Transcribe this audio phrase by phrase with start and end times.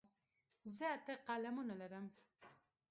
[0.75, 2.05] زه اته قلمونه لرم.